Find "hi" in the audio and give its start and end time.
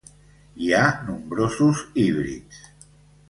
0.67-0.71